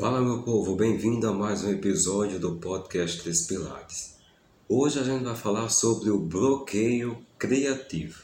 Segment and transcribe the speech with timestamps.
[0.00, 4.14] Fala meu povo, bem-vindo a mais um episódio do podcast Três Pilares.
[4.66, 8.22] Hoje a gente vai falar sobre o bloqueio criativo.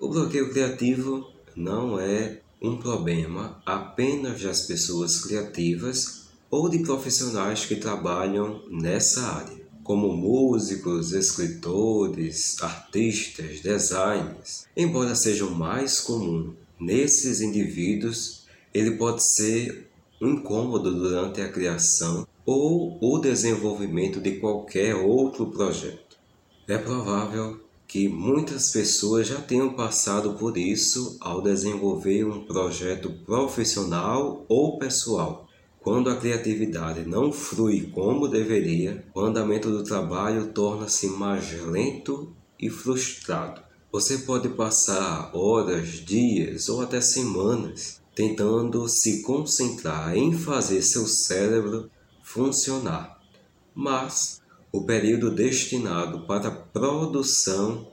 [0.00, 7.76] O bloqueio criativo não é um problema apenas das pessoas criativas ou de profissionais que
[7.76, 14.66] trabalham nessa área, como músicos, escritores, artistas, designers.
[14.74, 19.91] Embora seja o mais comum nesses indivíduos, ele pode ser
[20.26, 26.16] incômodo durante a criação ou o desenvolvimento de qualquer outro projeto.
[26.68, 34.44] É provável que muitas pessoas já tenham passado por isso ao desenvolver um projeto profissional
[34.48, 35.46] ou pessoal.
[35.80, 42.70] Quando a criatividade não flui como deveria, o andamento do trabalho torna-se mais lento e
[42.70, 43.60] frustrado.
[43.90, 51.90] Você pode passar horas, dias ou até semanas tentando se concentrar em fazer seu cérebro
[52.22, 53.18] funcionar.
[53.74, 57.88] Mas o período destinado para a produção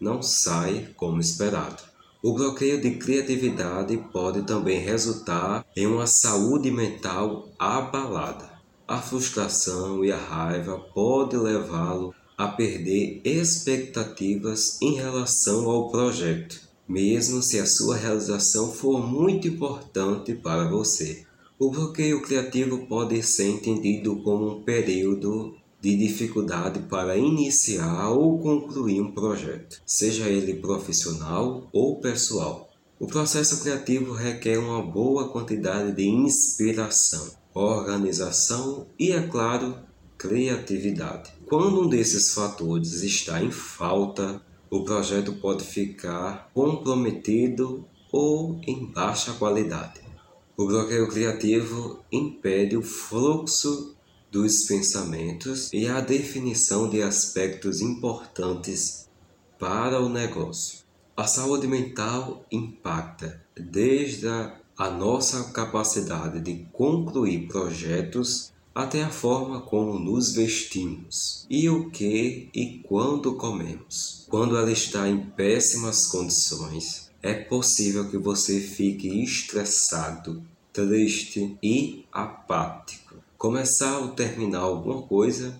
[0.00, 1.82] não sai como esperado.
[2.22, 8.56] O bloqueio de criatividade pode também resultar em uma saúde mental abalada.
[8.88, 17.42] A frustração e a raiva podem levá-lo a perder expectativas em relação ao projeto mesmo
[17.42, 21.24] se a sua realização for muito importante para você.
[21.58, 29.00] O bloqueio criativo pode ser entendido como um período de dificuldade para iniciar ou concluir
[29.00, 32.70] um projeto, seja ele profissional ou pessoal.
[32.98, 39.76] O processo criativo requer uma boa quantidade de inspiração, organização e, é claro,
[40.16, 41.30] criatividade.
[41.46, 49.32] Quando um desses fatores está em falta, o projeto pode ficar comprometido ou em baixa
[49.34, 50.00] qualidade.
[50.56, 53.94] O bloqueio criativo impede o fluxo
[54.30, 59.08] dos pensamentos e a definição de aspectos importantes
[59.58, 60.84] para o negócio.
[61.16, 69.98] A saúde mental impacta desde a nossa capacidade de concluir projetos até a forma como
[69.98, 74.26] nos vestimos e o que e quando comemos.
[74.28, 80.42] Quando ela está em péssimas condições, é possível que você fique estressado,
[80.74, 83.14] triste e apático.
[83.38, 85.58] Começar ou terminar alguma coisa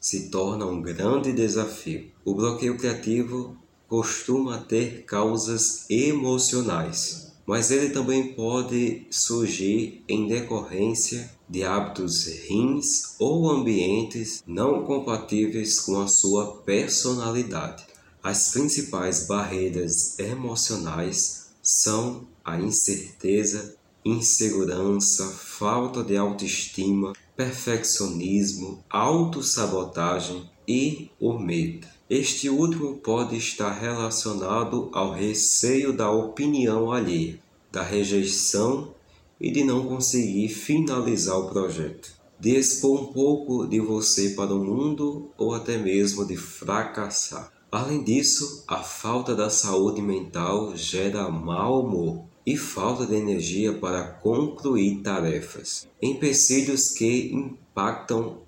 [0.00, 2.10] se torna um grande desafio.
[2.24, 11.62] O bloqueio criativo costuma ter causas emocionais, mas ele também pode surgir em decorrência de
[11.62, 17.84] hábitos ruins ou ambientes não compatíveis com a sua personalidade.
[18.22, 31.38] As principais barreiras emocionais são a incerteza, insegurança, falta de autoestima, perfeccionismo, autossabotagem e o
[31.38, 31.86] medo.
[32.08, 37.38] Este último pode estar relacionado ao receio da opinião alheia,
[37.72, 38.94] da rejeição
[39.40, 44.64] e de não conseguir finalizar o projeto, de expor um pouco de você para o
[44.64, 47.52] mundo ou até mesmo de fracassar.
[47.70, 54.04] Além disso, a falta da saúde mental gera mau humor e falta de energia para
[54.04, 58.38] concluir tarefas, empecilhos que impactam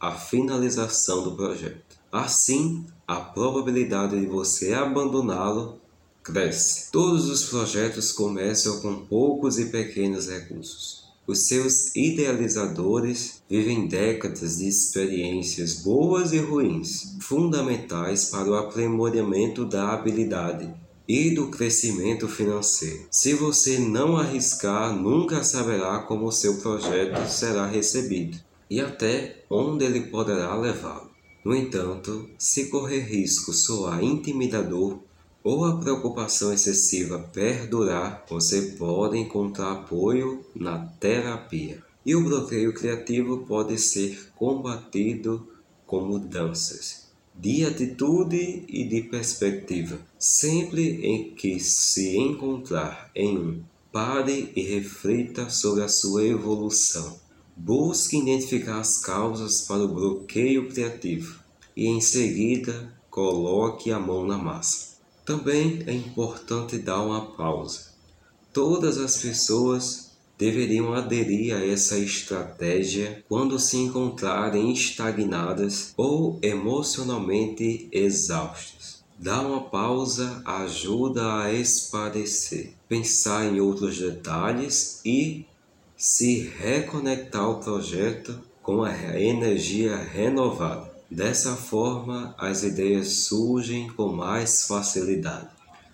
[0.00, 2.00] a finalização do projeto.
[2.10, 5.78] Assim, a probabilidade de você abandoná-lo
[6.22, 6.90] cresce.
[6.90, 11.04] Todos os projetos começam com poucos e pequenos recursos.
[11.26, 19.92] Os seus idealizadores vivem décadas de experiências boas e ruins, fundamentais para o aprimoramento da
[19.92, 20.72] habilidade
[21.06, 23.06] e do crescimento financeiro.
[23.10, 28.38] Se você não arriscar, nunca saberá como seu projeto será recebido
[28.70, 31.10] e até onde ele poderá levá-lo.
[31.44, 35.00] No entanto, se correr risco soar intimidador,
[35.42, 41.82] ou a preocupação excessiva perdurar, você pode encontrar apoio na terapia.
[42.04, 45.46] E o bloqueio criativo pode ser combatido
[45.86, 49.98] com mudanças de atitude e de perspectiva.
[50.18, 57.18] Sempre em que se encontrar em um, pare e reflita sobre a sua evolução.
[57.62, 61.40] Busque identificar as causas para o bloqueio criativo
[61.76, 64.96] e, em seguida, coloque a mão na massa.
[65.26, 67.90] Também é importante dar uma pausa.
[68.50, 79.04] Todas as pessoas deveriam aderir a essa estratégia quando se encontrarem estagnadas ou emocionalmente exaustas.
[79.18, 85.44] Dar uma pausa ajuda a esparecer, pensar em outros detalhes e
[86.00, 90.90] se reconectar ao projeto com a energia renovada.
[91.10, 95.48] Dessa forma, as ideias surgem com mais facilidade.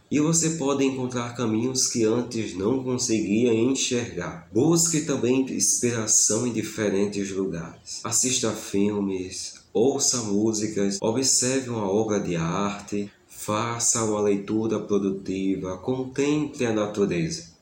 [0.08, 4.48] E você pode encontrar caminhos que antes não conseguia enxergar.
[4.52, 8.00] Busque também inspiração em diferentes lugares.
[8.04, 16.72] Assista filmes, ouça músicas, observe uma obra de arte, faça uma leitura produtiva, contemple a
[16.72, 17.55] natureza.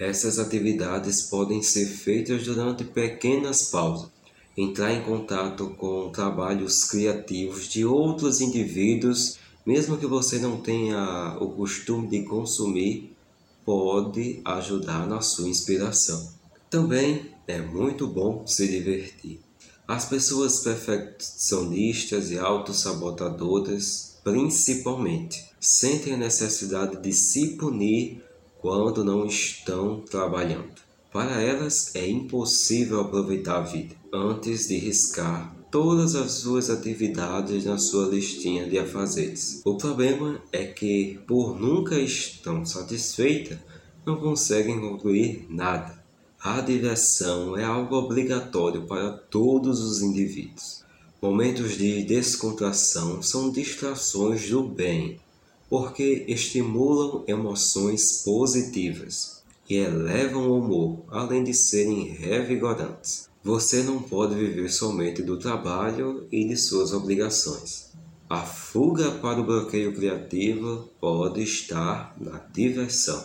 [0.00, 4.08] Essas atividades podem ser feitas durante pequenas pausas.
[4.56, 11.50] Entrar em contato com trabalhos criativos de outros indivíduos, mesmo que você não tenha o
[11.50, 13.14] costume de consumir,
[13.62, 16.32] pode ajudar na sua inspiração.
[16.70, 19.38] Também é muito bom se divertir.
[19.86, 28.22] As pessoas perfeccionistas e autossabotadoras, principalmente, sentem a necessidade de se punir
[28.60, 30.80] quando não estão trabalhando.
[31.12, 37.78] Para elas é impossível aproveitar a vida antes de riscar todas as suas atividades na
[37.78, 39.62] sua listinha de afazeres.
[39.64, 43.58] O problema é que, por nunca estão satisfeitas,
[44.04, 46.02] não conseguem concluir nada.
[46.42, 50.84] A diversão é algo obrigatório para todos os indivíduos.
[51.20, 55.20] Momentos de descontração são distrações do bem
[55.70, 63.28] porque estimulam emoções positivas e elevam o humor, além de serem revigorantes.
[63.44, 67.90] Você não pode viver somente do trabalho e de suas obrigações.
[68.28, 73.24] A fuga para o bloqueio criativo pode estar na diversão.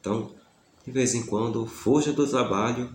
[0.00, 0.30] Então,
[0.86, 2.88] de vez em quando, fuja do trabalho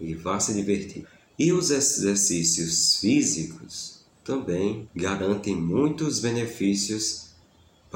[0.00, 1.04] e vá se divertir.
[1.36, 7.25] E os exercícios físicos também garantem muitos benefícios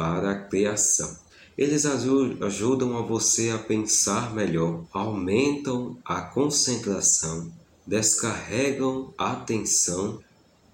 [0.01, 1.15] para a criação.
[1.59, 7.53] Eles ajudam a você a pensar melhor, aumentam a concentração,
[7.87, 10.19] descarregam a atenção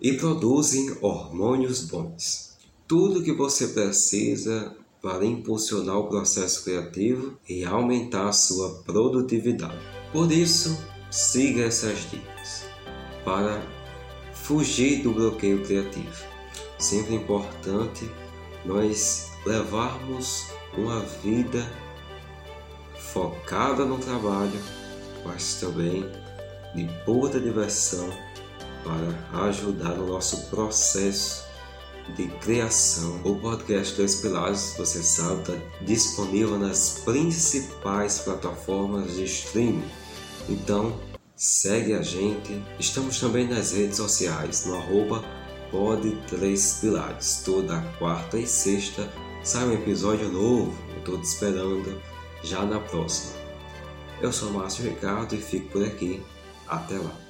[0.01, 2.57] e produzem hormônios bons.
[2.87, 9.77] Tudo que você precisa para impulsionar o processo criativo e aumentar a sua produtividade.
[10.13, 10.79] Por isso,
[11.11, 12.63] siga essas dicas
[13.25, 13.61] para
[14.33, 16.25] fugir do bloqueio criativo.
[16.79, 18.09] Sempre importante
[18.67, 21.65] nós levarmos uma vida
[22.99, 24.61] focada no trabalho,
[25.25, 26.05] mas também
[26.75, 28.11] de pura diversão
[28.85, 31.47] para ajudar no nosso processo
[32.15, 33.21] de criação.
[33.25, 39.89] O podcast Dois Pilares, você sabe, está disponível nas principais plataformas de streaming.
[40.49, 41.01] Então,
[41.35, 42.63] segue a gente.
[42.79, 45.25] Estamos também nas redes sociais, no arroba
[45.71, 47.43] Pode Três Pilares.
[47.45, 49.11] Toda quarta e sexta
[49.43, 50.77] sai um episódio novo.
[50.91, 52.01] Eu estou te esperando
[52.43, 53.35] já na próxima.
[54.21, 56.23] Eu sou Márcio Ricardo e fico por aqui.
[56.67, 57.26] Até lá.